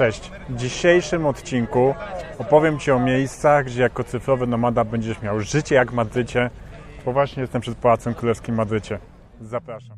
Cześć. 0.00 0.30
W 0.48 0.56
dzisiejszym 0.56 1.26
odcinku 1.26 1.94
opowiem 2.38 2.78
Ci 2.78 2.90
o 2.92 2.98
miejscach, 2.98 3.64
gdzie 3.64 3.82
jako 3.82 4.04
cyfrowy 4.04 4.46
nomada 4.46 4.84
będziesz 4.84 5.22
miał 5.22 5.40
życie 5.40 5.74
jak 5.74 5.90
w 5.90 5.94
Madrycie, 5.94 6.50
bo 7.04 7.12
właśnie 7.12 7.40
jestem 7.40 7.60
przed 7.60 7.78
Pałacem 7.78 8.14
Królewskim 8.14 8.54
w 8.54 8.58
Madrycie. 8.58 8.98
Zapraszam. 9.40 9.96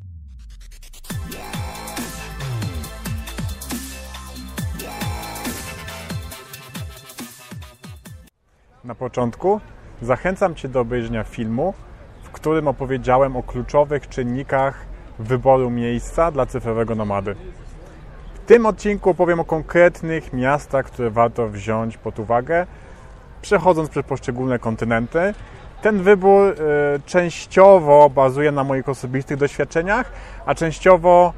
Na 8.85 8.95
początku 8.95 9.61
zachęcam 10.01 10.55
Cię 10.55 10.69
do 10.69 10.81
obejrzenia 10.81 11.25
filmu, 11.25 11.75
w 12.23 12.31
którym 12.31 12.69
opowiedziałem 12.69 13.37
o 13.37 13.43
kluczowych 13.43 14.09
czynnikach 14.09 14.87
wyboru 15.19 15.71
miejsca 15.71 16.31
dla 16.31 16.47
cyfrowego 16.47 16.95
nomady. 16.95 17.37
W 18.43 18.45
tym 18.45 18.67
odcinku 18.67 19.11
opowiem 19.11 19.41
o 19.41 19.45
konkretnych 19.45 20.33
miastach, 20.33 20.87
które 20.87 21.11
warto 21.11 21.49
wziąć 21.49 21.97
pod 21.97 22.19
uwagę, 22.19 22.67
przechodząc 23.43 23.91
przez 23.91 24.05
poszczególne 24.05 24.59
kontynenty. 24.59 25.35
Ten 25.83 26.03
wybór 26.03 26.49
y, 26.49 26.57
częściowo 27.07 28.11
bazuje 28.11 28.53
na 28.53 28.65
moich 28.65 28.89
osobistych 28.89 29.37
doświadczeniach, 29.37 30.13
a 30.47 30.55
częściowo 30.55 31.33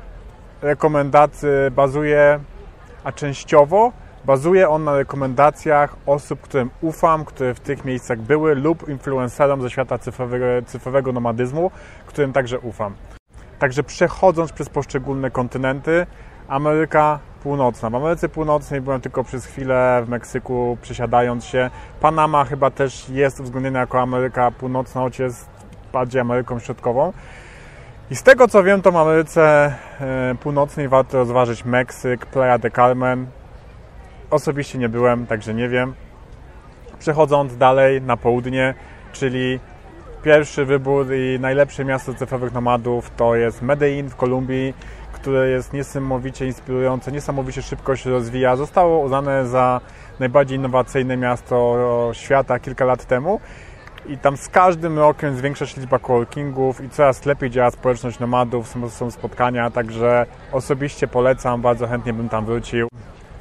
rekomendacji 0.63 1.49
bazuje, 1.71 2.41
a 3.05 3.13
częściowo 3.13 3.93
bazuje 4.25 4.69
on 4.69 4.85
na 4.85 4.97
rekomendacjach 4.97 5.97
osób, 6.07 6.41
którym 6.41 6.71
ufam, 6.81 7.25
które 7.25 7.55
w 7.55 7.61
tych 7.61 7.85
miejscach 7.85 8.19
były 8.19 8.55
lub 8.55 8.89
influencerom 8.89 9.63
ze 9.63 9.71
świata 9.71 9.99
cyfrowego, 9.99 10.47
cyfrowego 10.67 11.13
nomadyzmu, 11.13 11.71
którym 12.07 12.33
także 12.33 12.59
ufam. 12.59 12.95
Także 13.59 13.83
przechodząc 13.83 14.53
przez 14.53 14.69
poszczególne 14.69 15.31
kontynenty, 15.31 16.07
Ameryka 16.49 17.19
Północna. 17.43 17.91
W 17.91 17.95
Ameryce 17.95 18.29
Północnej 18.29 18.81
byłem 18.81 19.01
tylko 19.01 19.25
przez 19.25 19.47
chwilę 19.47 20.03
w 20.07 20.09
Meksyku, 20.09 20.79
przesiadając 20.83 21.45
się. 21.45 21.71
Panama 22.01 22.45
chyba 22.45 22.71
też 22.71 23.09
jest 23.09 23.41
uwzględniona 23.41 23.79
jako 23.81 24.01
Ameryka 24.01 24.51
Północna, 24.51 25.01
choć 25.01 25.19
jest 25.19 25.49
bardziej 25.93 26.21
Ameryką 26.21 26.59
Środkową. 26.59 27.13
I 28.11 28.17
z 28.17 28.23
tego 28.23 28.49
co 28.49 28.63
wiem, 28.63 28.83
to 28.83 28.93
w 28.93 28.97
Ameryce 28.97 29.75
e, 30.01 30.35
Północnej 30.41 30.89
warto 30.89 31.19
rozważyć 31.19 31.65
Meksyk, 31.65 32.27
Playa 32.27 32.59
de 32.59 32.71
Carmen. 32.71 33.27
Osobiście 34.31 34.79
nie 34.79 34.89
byłem, 34.89 35.27
także 35.27 35.55
nie 35.55 35.69
wiem. 35.69 35.95
Przechodząc 36.99 37.57
dalej 37.57 38.03
na 38.03 38.17
południe, 38.17 38.75
czyli 39.13 39.61
pierwszy 40.25 40.65
wybór 40.65 41.07
i 41.15 41.41
najlepsze 41.41 41.85
miasto 41.85 42.15
cyfrowych 42.15 42.53
nomadów 42.53 43.11
to 43.17 43.35
jest 43.35 43.63
Medellin 43.63 44.11
w 44.11 44.17
Kolumbii, 44.17 44.75
które 45.13 45.49
jest 45.49 45.73
niesamowicie 45.73 46.47
inspirujące, 46.47 47.13
niesamowicie 47.13 47.63
szybko 47.63 47.97
się 47.97 48.11
rozwija. 48.11 48.57
Zostało 48.57 49.05
uznane 49.05 49.47
za 49.47 49.81
najbardziej 50.21 50.59
innowacyjne 50.59 51.17
miasto 51.17 52.11
świata 52.13 52.59
kilka 52.59 52.85
lat 52.85 53.05
temu. 53.05 53.41
I 54.09 54.19
tam 54.19 54.37
z 54.37 54.49
każdym 54.49 54.99
rokiem 54.99 55.37
zwiększa 55.37 55.67
się 55.67 55.81
liczba 55.81 55.99
coworkingów 55.99 56.85
i 56.85 56.91
coraz 56.91 57.27
lepiej 57.27 57.51
działa 57.51 57.71
społeczność 57.71 58.19
nomadów, 58.19 58.69
są, 58.69 58.91
są 58.91 59.11
spotkania, 59.11 59.71
także 59.71 60.27
osobiście 60.53 61.09
polecam, 61.09 61.63
bardzo 61.63 61.87
chętnie 61.87 62.13
bym 62.13 62.29
tam 62.29 62.45
wrócił. 62.45 62.89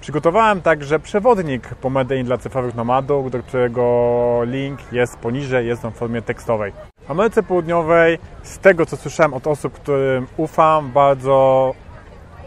Przygotowałem 0.03 0.61
także 0.61 0.99
przewodnik 0.99 1.75
po 1.75 1.89
Medellin 1.89 2.25
dla 2.25 2.37
cyfrowych 2.37 2.75
nomadów, 2.75 3.31
do 3.31 3.43
którego 3.43 4.41
link 4.43 4.79
jest 4.91 5.17
poniżej, 5.17 5.67
jest 5.67 5.85
on 5.85 5.91
w 5.91 5.95
formie 5.95 6.21
tekstowej. 6.21 6.73
W 7.07 7.11
Ameryce 7.11 7.43
Południowej, 7.43 8.19
z 8.43 8.59
tego 8.59 8.85
co 8.85 8.97
słyszałem 8.97 9.33
od 9.33 9.47
osób, 9.47 9.73
którym 9.73 10.27
ufam, 10.37 10.91
bardzo 10.91 11.73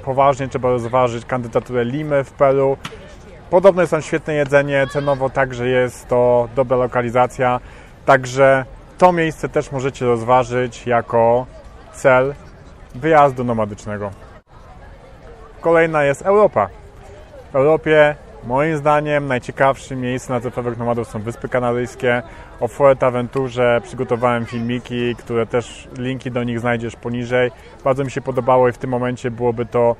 poważnie 0.05 0.48
trzeba 0.48 0.71
rozważyć 0.71 1.25
kandydaturę 1.25 1.85
Limy 1.85 2.25
w 2.25 2.33
Peru. 2.33 2.77
Podobno 3.51 3.83
jest 3.83 3.91
tam 3.91 4.03
świetne 4.03 4.35
jedzenie, 4.35 4.87
cenowo 4.93 5.31
także 5.31 5.69
jest 5.69 6.09
to 6.09 6.48
dobra 6.57 6.77
lokalizacja, 6.77 7.61
także 8.07 8.65
to 8.98 9.13
miejsce 9.13 9.48
też 9.48 9.73
możecie 9.73 10.07
rozważyć 10.07 10.86
jako 10.86 11.47
cel 11.92 12.35
wyjazdu 12.95 13.45
nomadycznego. 13.45 14.11
Kolejna 15.61 16.05
jest 16.05 16.23
Europa. 16.23 16.69
W 17.52 17.57
Europie 17.57 18.14
moim 18.45 18.77
zdaniem 18.77 19.27
najciekawszym 19.27 20.01
miejscem 20.01 20.36
na 20.36 20.40
cyfrowych 20.40 20.79
nomadów 20.79 21.08
są 21.08 21.23
Wyspy 21.23 21.48
Kanaryjskie. 21.48 22.23
O 22.61 22.68
Fuerteventurze 22.68 23.80
przygotowałem 23.84 24.46
filmiki, 24.46 25.17
które 25.17 25.46
też 25.46 25.89
linki 25.98 26.30
do 26.30 26.45
nich 26.45 26.61
znajdziesz 26.61 26.96
poniżej. 26.96 27.51
Bardzo 27.85 28.05
mi 28.05 28.11
się 28.11 28.20
podobało 28.20 28.68
i 28.68 28.73
w 28.73 28.79
tym 28.79 28.90
momencie 28.90 29.30
byłoby 29.30 29.67
to 29.67 29.96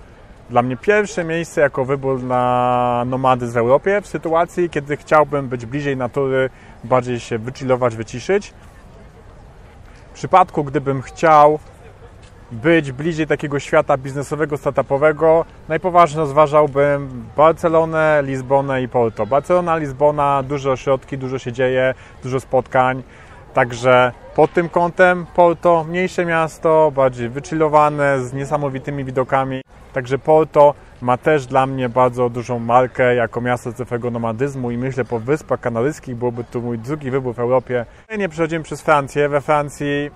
dla 0.51 0.63
mnie 0.63 0.77
pierwsze 0.77 1.25
miejsce 1.25 1.61
jako 1.61 1.85
wybór 1.85 2.23
na 2.23 3.05
nomady 3.07 3.47
w 3.47 3.57
Europie 3.57 4.01
w 4.01 4.07
sytuacji, 4.07 4.71
kiedy 4.71 4.97
chciałbym 4.97 5.49
być 5.49 5.67
bliżej 5.67 5.97
natury, 5.97 6.51
bardziej 6.85 7.21
się 7.21 7.39
wychillować, 7.39 7.97
wyciszyć. 7.97 8.55
W 10.11 10.15
przypadku, 10.15 10.65
gdybym 10.65 11.03
chciał 11.03 11.59
być 12.53 12.93
bliżej 12.93 13.27
takiego 13.27 13.59
świata 13.59 13.97
biznesowego, 13.97 14.57
startupowego, 14.57 15.45
najpoważniej 15.69 16.21
rozważałbym 16.21 17.25
Barcelonę, 17.37 18.23
Lizbonę 18.25 18.83
i 18.83 18.89
Porto. 18.89 19.27
Barcelona, 19.27 19.77
Lizbona, 19.77 20.43
dużo 20.43 20.71
ośrodki, 20.71 21.19
dużo 21.19 21.39
się 21.39 21.53
dzieje, 21.53 21.95
dużo 22.23 22.41
spotkań, 22.41 23.03
także 23.55 24.13
pod 24.35 24.53
tym 24.53 24.69
kątem 24.69 25.27
Porto, 25.35 25.85
mniejsze 25.89 26.25
miasto, 26.25 26.93
bardziej 26.97 27.29
wychillowane, 27.29 28.21
z 28.21 28.33
niesamowitymi 28.33 29.05
widokami. 29.05 29.61
Także 29.93 30.19
Porto 30.19 30.75
ma 31.03 31.17
też 31.17 31.47
dla 31.47 31.67
mnie 31.67 31.89
bardzo 31.89 32.31
dużą 32.31 32.59
markę 32.59 33.15
jako 33.15 33.41
miasto 33.41 33.73
cyfrowego 33.73 34.11
nomadyzmu 34.11 34.71
i 34.71 34.79
myślę 34.79 35.05
po 35.05 35.21
Wyspach 35.21 35.61
Kanaryjskich 35.61 36.17
byłoby 36.17 36.45
to 36.45 36.61
mój 36.61 36.79
drugi 36.79 37.11
wybór 37.11 37.35
w 37.35 37.39
Europie. 37.39 37.87
Nie 38.19 38.29
przechodzimy 38.29 38.65
przez 38.65 38.83
Francję. 38.83 39.29
We 39.29 39.41
Francji 39.41 40.11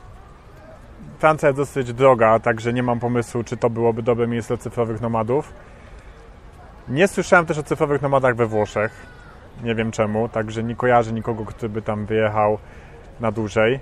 Francja 1.20 1.48
jest 1.48 1.56
dosyć 1.56 1.92
droga, 1.92 2.38
także 2.38 2.72
nie 2.72 2.82
mam 2.82 3.00
pomysłu, 3.00 3.44
czy 3.44 3.56
to 3.56 3.70
byłoby 3.70 4.03
dobre 4.03 4.26
miejsce 4.26 4.56
dla 4.56 4.62
cyfrowych 4.62 5.00
nomadów. 5.00 5.53
Nie 6.88 7.08
słyszałem 7.08 7.47
też 7.47 7.58
o 7.58 7.62
cyfrowych 7.62 8.03
nomadach 8.03 8.36
we 8.36 8.47
Włoszech. 8.47 9.06
Nie 9.64 9.75
wiem 9.75 9.91
czemu, 9.91 10.28
także 10.28 10.62
nie 10.62 10.76
kojarzę 10.76 11.12
nikogo, 11.12 11.44
kto 11.44 11.69
by 11.69 11.82
tam 11.82 12.06
wyjechał 12.06 12.58
na 13.20 13.32
dłużej. 13.32 13.81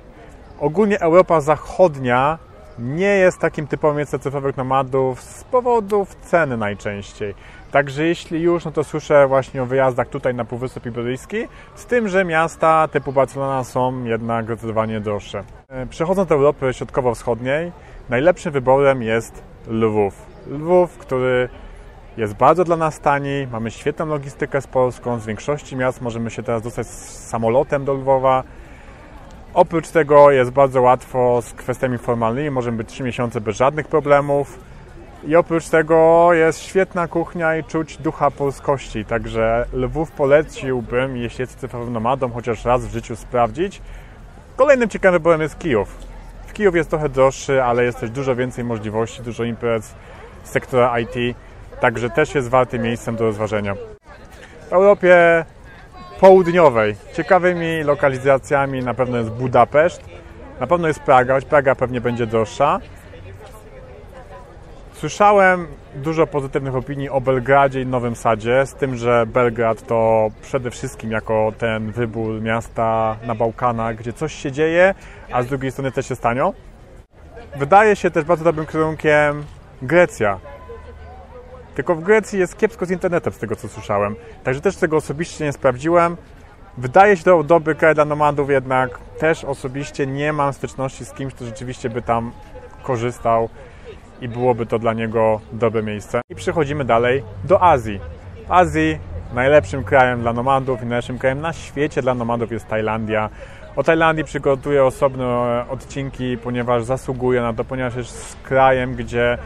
Ogólnie 0.60 1.00
Europa 1.00 1.40
Zachodnia 1.40 2.38
nie 2.78 3.16
jest 3.16 3.38
takim 3.38 3.66
typowym 3.66 3.96
miejscem 3.96 4.20
cyfrowych 4.20 4.56
nomadów 4.56 5.22
z 5.22 5.44
powodów 5.44 6.14
ceny 6.14 6.56
najczęściej. 6.56 7.34
Także 7.70 8.04
jeśli 8.04 8.40
już, 8.40 8.64
no 8.64 8.70
to 8.70 8.84
słyszę 8.84 9.26
właśnie 9.26 9.62
o 9.62 9.66
wyjazdach 9.66 10.08
tutaj 10.08 10.34
na 10.34 10.44
Półwysep 10.44 10.86
Iberyjski, 10.86 11.36
z 11.74 11.86
tym, 11.86 12.08
że 12.08 12.24
miasta 12.24 12.88
typu 12.88 13.12
Barcelona 13.12 13.64
są 13.64 14.04
jednak 14.04 14.44
zdecydowanie 14.44 15.00
droższe. 15.00 15.44
E, 15.68 15.86
przechodząc 15.86 16.28
do 16.28 16.34
Europy 16.34 16.74
Środkowo-Wschodniej, 16.74 17.72
najlepszym 18.08 18.52
wyborem 18.52 19.02
jest 19.02 19.42
Lwów. 19.66 20.26
Lwów, 20.46 20.98
który 20.98 21.48
jest 22.16 22.34
bardzo 22.34 22.64
dla 22.64 22.76
nas 22.76 23.00
tani, 23.00 23.46
mamy 23.52 23.70
świetną 23.70 24.06
logistykę 24.06 24.60
z 24.60 24.66
Polską, 24.66 25.18
z 25.18 25.26
większości 25.26 25.76
miast 25.76 26.00
możemy 26.00 26.30
się 26.30 26.42
teraz 26.42 26.62
dostać 26.62 26.86
samolotem 26.86 27.84
do 27.84 27.92
Lwowa. 27.92 28.44
Oprócz 29.54 29.88
tego 29.88 30.30
jest 30.30 30.50
bardzo 30.50 30.82
łatwo 30.82 31.42
z 31.42 31.52
kwestiami 31.52 31.98
formalnymi, 31.98 32.50
możemy 32.50 32.76
być 32.76 32.88
3 32.88 33.02
miesiące 33.02 33.40
bez 33.40 33.56
żadnych 33.56 33.88
problemów. 33.88 34.58
I 35.24 35.36
oprócz 35.36 35.68
tego 35.68 36.28
jest 36.32 36.62
świetna 36.62 37.08
kuchnia 37.08 37.56
i 37.56 37.64
czuć 37.64 37.96
ducha 37.96 38.30
polskości, 38.30 39.04
także 39.04 39.66
Lwów 39.72 40.10
poleciłbym, 40.10 41.16
jeśli 41.16 41.42
jest 41.42 41.58
cyfrowym 41.58 41.92
nomadą, 41.92 42.30
chociaż 42.30 42.64
raz 42.64 42.86
w 42.86 42.92
życiu 42.92 43.16
sprawdzić. 43.16 43.82
Kolejnym 44.56 44.88
ciekawym 44.88 45.20
wyborem 45.20 45.40
jest 45.40 45.58
Kijów. 45.58 45.96
W 46.46 46.52
Kijów 46.52 46.74
jest 46.74 46.90
trochę 46.90 47.08
droższy, 47.08 47.62
ale 47.62 47.84
jest 47.84 48.00
też 48.00 48.10
dużo 48.10 48.36
więcej 48.36 48.64
możliwości, 48.64 49.22
dużo 49.22 49.44
imprez 49.44 49.94
z 50.44 50.50
sektora 50.50 51.00
IT, 51.00 51.36
także 51.80 52.10
też 52.10 52.34
jest 52.34 52.48
wartym 52.48 52.82
miejscem 52.82 53.16
do 53.16 53.24
rozważenia. 53.24 53.74
W 54.68 54.72
Europie 54.72 55.44
południowej 56.20 56.96
ciekawymi 57.12 57.82
lokalizacjami 57.82 58.82
na 58.82 58.94
pewno 58.94 59.18
jest 59.18 59.30
Budapeszt, 59.30 60.02
na 60.60 60.66
pewno 60.66 60.88
jest 60.88 61.00
Praga, 61.00 61.34
choć 61.34 61.44
Praga 61.44 61.74
pewnie 61.74 62.00
będzie 62.00 62.26
droższa. 62.26 62.80
Słyszałem 64.92 65.66
dużo 65.94 66.26
pozytywnych 66.26 66.76
opinii 66.76 67.08
o 67.08 67.20
Belgradzie 67.20 67.82
i 67.82 67.86
Nowym 67.86 68.16
Sadzie, 68.16 68.66
z 68.66 68.74
tym, 68.74 68.96
że 68.96 69.26
Belgrad 69.26 69.86
to 69.86 70.28
przede 70.42 70.70
wszystkim 70.70 71.10
jako 71.10 71.52
ten 71.58 71.92
wybór 71.92 72.42
miasta 72.42 73.16
na 73.26 73.34
Bałkanach, 73.34 73.96
gdzie 73.96 74.12
coś 74.12 74.34
się 74.34 74.52
dzieje, 74.52 74.94
a 75.32 75.42
z 75.42 75.46
drugiej 75.46 75.70
strony 75.70 75.92
też 75.92 76.10
jest 76.10 76.22
tanio. 76.22 76.52
Wydaje 77.56 77.96
się 77.96 78.10
też 78.10 78.24
bardzo 78.24 78.44
dobrym 78.44 78.66
kierunkiem 78.66 79.44
Grecja. 79.82 80.38
Tylko 81.78 81.94
w 81.94 82.02
Grecji 82.02 82.38
jest 82.38 82.58
kiepsko 82.58 82.86
z 82.86 82.90
internetem, 82.90 83.32
z 83.32 83.38
tego 83.38 83.56
co 83.56 83.68
słyszałem. 83.68 84.16
Także 84.44 84.60
też 84.60 84.76
tego 84.76 84.96
osobiście 84.96 85.44
nie 85.44 85.52
sprawdziłem. 85.52 86.16
Wydaje 86.78 87.16
się 87.16 87.24
to 87.24 87.42
dobry 87.42 87.74
kraj 87.74 87.94
dla 87.94 88.04
nomadów, 88.04 88.50
jednak 88.50 88.98
też 89.18 89.44
osobiście 89.44 90.06
nie 90.06 90.32
mam 90.32 90.52
styczności 90.52 91.04
z 91.04 91.12
kimś, 91.12 91.34
kto 91.34 91.44
rzeczywiście 91.44 91.90
by 91.90 92.02
tam 92.02 92.32
korzystał 92.82 93.48
i 94.20 94.28
byłoby 94.28 94.66
to 94.66 94.78
dla 94.78 94.92
niego 94.92 95.40
dobre 95.52 95.82
miejsce. 95.82 96.20
I 96.30 96.34
przechodzimy 96.34 96.84
dalej 96.84 97.22
do 97.44 97.62
Azji. 97.62 98.00
W 98.48 98.52
Azji 98.52 98.98
najlepszym 99.34 99.84
krajem 99.84 100.20
dla 100.20 100.32
nomadów 100.32 100.82
i 100.82 100.86
najlepszym 100.86 101.18
krajem 101.18 101.40
na 101.40 101.52
świecie 101.52 102.02
dla 102.02 102.14
nomadów 102.14 102.52
jest 102.52 102.68
Tajlandia. 102.68 103.30
O 103.76 103.82
Tajlandii 103.82 104.24
przygotuję 104.24 104.84
osobne 104.84 105.64
odcinki, 105.70 106.38
ponieważ 106.38 106.84
zasługuje 106.84 107.40
na 107.40 107.52
to, 107.52 107.64
ponieważ 107.64 107.96
jest 107.96 108.36
krajem, 108.42 108.94
gdzie 108.94 109.38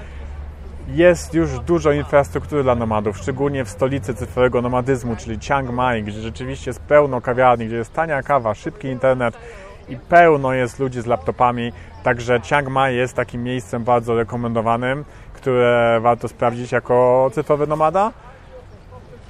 jest 0.88 1.34
już 1.34 1.58
dużo 1.58 1.92
infrastruktury 1.92 2.62
dla 2.62 2.74
nomadów, 2.74 3.18
szczególnie 3.18 3.64
w 3.64 3.68
stolicy 3.68 4.14
cyfrowego 4.14 4.62
nomadyzmu, 4.62 5.16
czyli 5.16 5.38
Chiang 5.40 5.70
Mai, 5.70 6.02
gdzie 6.02 6.20
rzeczywiście 6.20 6.70
jest 6.70 6.80
pełno 6.80 7.20
kawiarni, 7.20 7.66
gdzie 7.66 7.76
jest 7.76 7.92
tania 7.92 8.22
kawa, 8.22 8.54
szybki 8.54 8.88
internet 8.88 9.38
i 9.88 9.96
pełno 9.96 10.52
jest 10.52 10.78
ludzi 10.78 11.00
z 11.00 11.06
laptopami. 11.06 11.72
Także 12.02 12.40
Chiang 12.40 12.68
Mai 12.68 12.96
jest 12.96 13.14
takim 13.14 13.42
miejscem 13.42 13.84
bardzo 13.84 14.14
rekomendowanym, 14.14 15.04
które 15.34 15.98
warto 16.00 16.28
sprawdzić 16.28 16.72
jako 16.72 17.30
cyfrowy 17.34 17.66
nomada. 17.66 18.12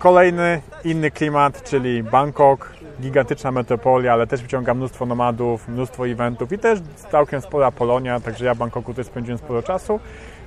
Kolejny 0.03 0.61
inny 0.85 1.11
klimat, 1.11 1.63
czyli 1.63 2.03
Bangkok, 2.03 2.73
gigantyczna 3.01 3.53
metropolia, 3.53 4.13
ale 4.13 4.27
też 4.27 4.43
wyciąga 4.43 4.75
mnóstwo 4.75 5.07
nomadów, 5.07 5.69
mnóstwo 5.69 6.09
eventów 6.09 6.53
i 6.53 6.59
też 6.59 6.79
całkiem 7.11 7.41
spora 7.41 7.71
Polonia, 7.71 8.21
także 8.21 8.45
ja 8.45 8.55
w 8.55 8.59
Bangkoku 8.59 8.95
też 8.95 9.07
spędziłem 9.07 9.39
sporo 9.39 9.63
czasu. 9.63 10.01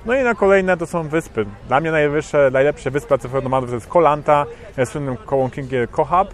No 0.06 0.14
i 0.14 0.22
na 0.22 0.34
kolejne 0.34 0.76
to 0.76 0.86
są 0.86 1.08
wyspy. 1.08 1.46
Dla 1.68 1.80
mnie 1.80 1.90
najwyższe, 1.90 2.50
najlepsze 2.52 2.90
wyspa 2.90 3.18
cyfrowych 3.18 3.44
nomadów 3.44 3.70
to 3.70 3.74
jest 3.74 3.86
Koh 3.86 4.02
Lanta, 4.02 4.46
ja 4.76 4.86
słynnym 4.86 5.16
coworkingiem 5.16 5.86
Kohab, 5.86 6.28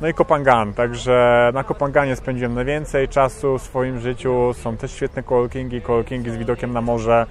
no 0.00 0.08
i 0.08 0.14
Kopangan, 0.14 0.72
także 0.72 1.50
na 1.54 1.64
Kopanganie 1.64 2.16
spędziłem 2.16 2.54
najwięcej 2.54 3.08
czasu 3.08 3.58
w 3.58 3.62
swoim 3.62 4.00
życiu. 4.00 4.52
Są 4.54 4.76
też 4.76 4.92
świetne 4.92 5.22
coworkingi, 5.22 5.82
coworkingi 5.82 6.30
z 6.30 6.36
widokiem 6.36 6.72
na 6.72 6.80
morze 6.80 7.26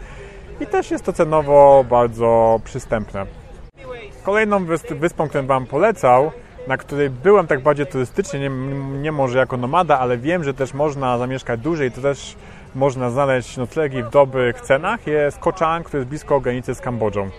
i 0.60 0.68
też 0.68 0.92
jest 0.92 1.06
to 1.06 1.14
cenowo 1.14 1.86
bardzo 1.90 2.60
przystępne. 2.64 3.45
Kolejną 4.26 4.66
wyspą, 4.90 5.30
którą 5.30 5.48
Wam 5.48 5.66
polecał, 5.66 6.32
na 6.68 6.78
której 6.78 7.10
byłem 7.10 7.48
tak 7.48 7.64
bardziej 7.64 7.88
turystycznie, 7.88 8.40
nie, 8.40 8.50
nie 9.02 9.12
może 9.12 9.40
jako 9.40 9.58
nomada, 9.58 10.00
ale 10.00 10.18
wiem, 10.18 10.44
że 10.44 10.54
też 10.54 10.74
można 10.74 11.18
zamieszkać 11.18 11.60
dłużej, 11.60 11.92
to 11.92 12.02
też 12.02 12.36
można 12.76 13.10
znaleźć 13.10 13.58
noclegi 13.58 14.04
w 14.04 14.10
dobrych 14.10 14.62
cenach, 14.62 15.08
jest 15.08 15.40
Koh 15.40 15.56
który 15.56 15.98
jest 15.98 16.10
blisko 16.10 16.40
granicy 16.40 16.76
z 16.76 16.82
Kambodżą. 16.82 17.30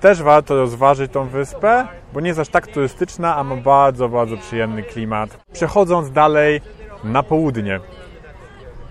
Też 0.00 0.22
warto 0.22 0.56
rozważyć 0.56 1.12
tą 1.12 1.28
wyspę, 1.28 1.86
bo 2.12 2.20
nie 2.20 2.28
jest 2.28 2.40
aż 2.40 2.48
tak 2.48 2.66
turystyczna, 2.66 3.36
a 3.36 3.44
ma 3.44 3.56
bardzo, 3.56 4.08
bardzo 4.08 4.36
przyjemny 4.36 4.82
klimat. 4.82 5.30
Przechodząc 5.52 6.10
dalej 6.10 6.60
na 7.04 7.22
południe. 7.22 7.80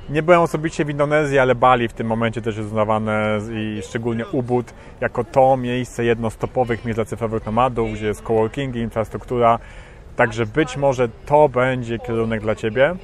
Nie 0.10 0.24
byłem 0.24 0.42
osobiście 0.42 0.86
w 0.86 0.90
Indonezji, 0.90 1.40
ale 1.40 1.56
Bali 1.56 1.88
w 1.88 1.94
tym 1.94 2.08
momencie 2.08 2.42
też 2.42 2.58
jest 2.58 2.68
uznawane 2.68 3.40
i 3.54 3.82
szczególnie 3.84 4.28
Ubud 4.28 4.74
jako 5.02 5.24
to 5.24 5.58
miejsce 5.58 6.06
jedno 6.06 6.30
z 6.30 6.38
topowych 6.38 6.86
miejsc 6.86 6.96
dla 6.96 7.06
cyfrowych 7.06 7.46
nomadów, 7.46 7.94
gdzie 7.94 8.06
jest 8.06 8.22
coworkingi, 8.22 8.80
infrastruktura. 8.80 9.60
Także 10.16 10.46
być 10.46 10.78
może 10.78 11.10
to 11.26 11.50
będzie 11.50 12.00
kierunek 12.00 12.42
dla 12.42 12.56
Ciebie. 12.56 12.96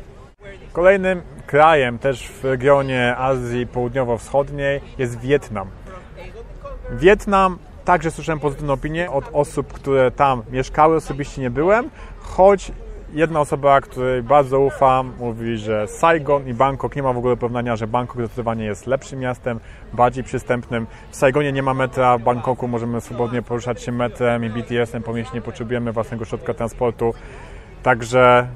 Kolejnym 0.74 1.22
krajem 1.46 2.00
też 2.00 2.28
w 2.28 2.44
regionie 2.44 3.16
Azji 3.18 3.68
Południowo-Wschodniej 3.68 4.82
jest 4.98 5.20
Wietnam. 5.20 5.68
Wietnam 6.92 7.58
także 7.86 8.12
słyszałem 8.12 8.40
pozytywne 8.40 8.74
opinie 8.74 9.12
od 9.12 9.30
osób, 9.34 9.74
które 9.74 10.12
tam 10.12 10.44
mieszkały, 10.52 10.96
osobiście 10.96 11.42
nie 11.42 11.50
byłem, 11.50 11.90
choć 12.20 12.72
jedna 13.14 13.40
osoba, 13.40 13.82
której 13.82 14.24
bardzo 14.24 14.60
ufam, 14.60 15.14
mówi, 15.20 15.58
że 15.58 15.88
Saigon 15.88 16.48
i 16.48 16.54
Bangkok 16.54 16.96
nie 16.96 17.04
ma 17.04 17.14
w 17.14 17.18
ogóle 17.18 17.38
porównania, 17.38 17.76
że 17.76 17.88
Bangkok 17.88 18.18
zdecydowanie 18.18 18.66
jest 18.66 18.88
lepszym 18.88 19.20
miastem, 19.20 19.60
bardziej 19.94 20.24
przystępnym. 20.24 20.88
W 21.12 21.16
Saigonie 21.16 21.52
nie 21.52 21.64
ma 21.64 21.74
metra, 21.74 22.18
w 22.18 22.22
Bangkoku 22.22 22.68
możemy 22.68 23.02
swobodnie 23.02 23.42
poruszać 23.42 23.82
się 23.82 23.92
metrem 23.92 24.46
i 24.46 24.50
BTS-em 24.50 25.04
po 25.04 25.14
mieście, 25.14 25.34
nie 25.34 25.42
potrzebujemy 25.42 25.92
własnego 25.92 26.26
środka 26.26 26.54
transportu. 26.54 27.14
Także 27.84 28.48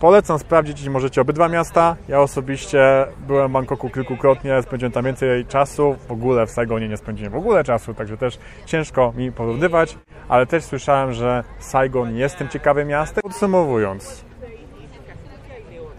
Polecam 0.00 0.38
sprawdzić, 0.38 0.76
jeśli 0.76 0.90
możecie 0.90 1.20
obydwa 1.20 1.48
miasta. 1.48 1.96
Ja 2.08 2.20
osobiście 2.20 3.06
byłem 3.26 3.48
w 3.48 3.52
Bangkoku 3.52 3.90
kilkukrotnie, 3.90 4.62
spędziłem 4.62 4.92
tam 4.92 5.04
więcej 5.04 5.46
czasu. 5.46 5.96
W 6.08 6.12
ogóle 6.12 6.46
w 6.46 6.50
Saigonie 6.50 6.88
nie 6.88 6.96
spędziłem 6.96 7.32
w 7.32 7.36
ogóle 7.36 7.64
czasu, 7.64 7.94
także 7.94 8.16
też 8.16 8.38
ciężko 8.66 9.12
mi 9.16 9.32
porównywać, 9.32 9.98
ale 10.28 10.46
też 10.46 10.64
słyszałem, 10.64 11.12
że 11.12 11.44
Saigon 11.58 12.16
jest 12.16 12.36
tym 12.36 12.48
ciekawym 12.48 12.88
miastem. 12.88 13.22
Podsumowując, 13.22 14.24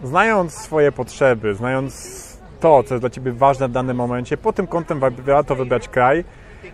znając 0.03 0.53
swoje 0.53 0.91
potrzeby, 0.91 1.55
znając 1.55 2.17
to, 2.59 2.83
co 2.83 2.93
jest 2.93 3.03
dla 3.03 3.09
Ciebie 3.09 3.31
ważne 3.31 3.67
w 3.67 3.71
danym 3.71 3.97
momencie, 3.97 4.37
po 4.37 4.53
tym 4.53 4.67
kątem 4.67 5.01
warto 5.25 5.55
wybrać 5.55 5.87
kraj, 5.87 6.23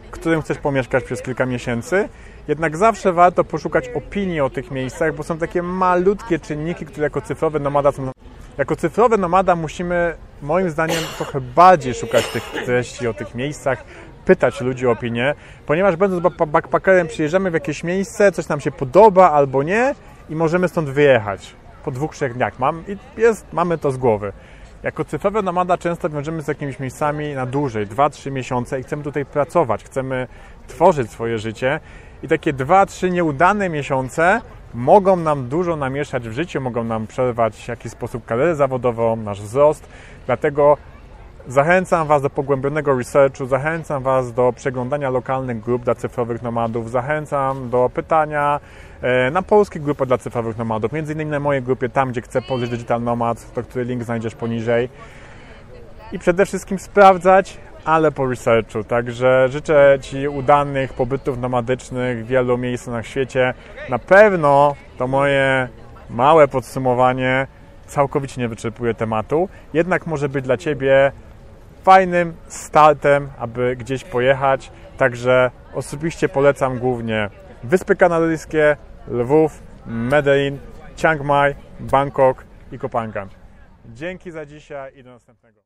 w 0.07 0.11
którym 0.11 0.41
chcesz 0.41 0.57
pomieszkać 0.57 1.03
przez 1.03 1.21
kilka 1.21 1.45
miesięcy 1.45 2.09
jednak 2.47 2.77
zawsze 2.77 3.13
warto 3.13 3.43
poszukać 3.43 3.89
opinii 3.89 4.41
o 4.41 4.49
tych 4.49 4.71
miejscach, 4.71 5.15
bo 5.15 5.23
są 5.23 5.37
takie 5.37 5.61
malutkie 5.61 6.39
czynniki, 6.39 6.85
które 6.85 7.03
jako 7.03 7.21
cyfrowy 7.21 7.59
nomada 7.59 7.91
są... 7.91 8.11
Jako 8.57 8.75
cyfrowy 8.75 9.17
nomada 9.17 9.55
musimy, 9.55 10.15
moim 10.41 10.69
zdaniem, 10.69 10.97
trochę 11.17 11.41
bardziej 11.41 11.93
szukać 11.93 12.27
tych 12.27 12.43
treści 12.65 13.07
o 13.07 13.13
tych 13.13 13.35
miejscach, 13.35 13.83
pytać 14.25 14.61
ludzi 14.61 14.87
o 14.87 14.91
opinię, 14.91 15.35
ponieważ 15.65 15.95
będąc 15.95 16.23
backpackerem 16.47 17.07
przyjeżdżamy 17.07 17.51
w 17.51 17.53
jakieś 17.53 17.83
miejsce, 17.83 18.31
coś 18.31 18.47
nam 18.47 18.59
się 18.59 18.71
podoba 18.71 19.31
albo 19.31 19.63
nie 19.63 19.95
i 20.29 20.35
możemy 20.35 20.67
stąd 20.67 20.89
wyjechać 20.89 21.55
po 21.85 21.91
dwóch, 21.91 22.15
trzech 22.15 22.33
dniach. 22.33 22.59
Mam, 22.59 22.83
i 22.87 23.21
jest, 23.21 23.53
mamy 23.53 23.77
to 23.77 23.91
z 23.91 23.97
głowy. 23.97 24.33
Jako 24.83 25.05
cyfrowy 25.05 25.43
nomada 25.43 25.77
często 25.77 26.09
wiążemy 26.09 26.41
z 26.41 26.47
jakimiś 26.47 26.79
miejscami 26.79 27.35
na 27.35 27.45
dłużej, 27.45 27.87
2-3 27.87 28.31
miesiące 28.31 28.79
i 28.79 28.83
chcemy 28.83 29.03
tutaj 29.03 29.25
pracować, 29.25 29.83
chcemy 29.83 30.27
tworzyć 30.67 31.11
swoje 31.11 31.37
życie 31.37 31.79
i 32.23 32.27
takie 32.27 32.53
dwa, 32.53 32.85
trzy 32.85 33.09
nieudane 33.09 33.69
miesiące 33.69 34.41
mogą 34.73 35.15
nam 35.15 35.47
dużo 35.47 35.75
namieszać 35.75 36.29
w 36.29 36.31
życiu, 36.31 36.61
mogą 36.61 36.83
nam 36.83 37.07
przerwać 37.07 37.55
w 37.55 37.67
jakiś 37.67 37.91
sposób 37.91 38.25
karierę 38.25 38.55
zawodową, 38.55 39.15
nasz 39.15 39.41
wzrost. 39.41 39.87
Dlatego 40.25 40.77
zachęcam 41.47 42.07
Was 42.07 42.21
do 42.21 42.29
pogłębionego 42.29 42.97
researchu, 42.97 43.45
zachęcam 43.45 44.03
Was 44.03 44.33
do 44.33 44.53
przeglądania 44.55 45.09
lokalnych 45.09 45.59
grup 45.59 45.83
dla 45.83 45.95
cyfrowych 45.95 46.41
nomadów, 46.41 46.91
zachęcam 46.91 47.69
do 47.69 47.89
pytania 47.93 48.59
e, 49.01 49.31
na 49.31 49.41
polskich 49.41 49.81
grupach 49.81 50.07
dla 50.07 50.17
cyfrowych 50.17 50.57
nomadów, 50.57 50.91
między 50.91 51.13
innymi 51.13 51.31
na 51.31 51.39
mojej 51.39 51.61
grupie, 51.61 51.89
tam 51.89 52.11
gdzie 52.11 52.21
chcę 52.21 52.41
pożyć 52.41 52.69
Digital 52.69 53.03
Nomad, 53.03 53.51
do 53.55 53.63
której 53.63 53.87
link 53.87 54.03
znajdziesz 54.03 54.35
poniżej. 54.35 54.89
I 56.11 56.19
przede 56.19 56.45
wszystkim 56.45 56.79
sprawdzać, 56.79 57.57
ale 57.85 58.11
po 58.11 58.27
researchu. 58.27 58.83
Także 58.83 59.47
życzę 59.49 59.97
Ci 60.01 60.27
udanych 60.27 60.93
pobytów 60.93 61.37
nomadycznych 61.37 62.25
w 62.25 62.27
wielu 62.27 62.57
miejscach 62.57 62.93
na 62.93 63.03
świecie. 63.03 63.53
Na 63.89 63.99
pewno 63.99 64.75
to 64.97 65.07
moje 65.07 65.67
małe 66.09 66.47
podsumowanie 66.47 67.47
całkowicie 67.87 68.41
nie 68.41 68.47
wyczerpuje 68.47 68.93
tematu, 68.93 69.49
jednak 69.73 70.07
może 70.07 70.29
być 70.29 70.45
dla 70.45 70.57
Ciebie 70.57 71.11
fajnym 71.83 72.33
startem, 72.47 73.29
aby 73.37 73.75
gdzieś 73.75 74.03
pojechać. 74.03 74.71
Także 74.97 75.51
osobiście 75.73 76.29
polecam 76.29 76.79
głównie 76.79 77.29
Wyspy 77.63 77.95
Kanaryjskie, 77.95 78.77
Lwów, 79.07 79.63
Medellin, 79.85 80.59
Chiang 80.95 81.23
Mai, 81.23 81.55
Bangkok 81.79 82.45
i 82.71 82.79
Kopangan. 82.79 83.29
Dzięki 83.85 84.31
za 84.31 84.45
dzisiaj 84.45 84.97
i 84.97 85.03
do 85.03 85.11
następnego. 85.11 85.59